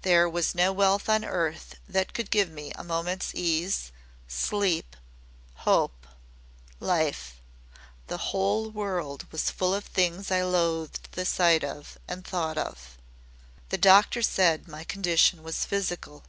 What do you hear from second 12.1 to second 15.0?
thought of. The doctors said my